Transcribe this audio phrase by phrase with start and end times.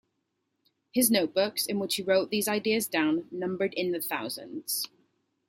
[0.91, 4.87] His notebooks, in which he wrote these ideas down, numbered in the thousands.